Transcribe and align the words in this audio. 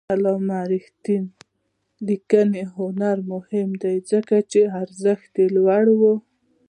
د 0.03 0.03
علامه 0.13 0.59
رشاد 0.71 1.07
لیکنی 2.07 2.63
هنر 2.75 3.17
مهم 3.31 3.69
دی 3.83 3.95
ځکه 4.11 4.35
چې 4.51 4.61
ارزښت 4.81 5.33
لوړوي. 5.55 6.13